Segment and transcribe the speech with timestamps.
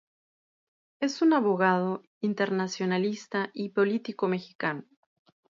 [0.99, 4.83] Es un abogado, internacionalista y político mexicano.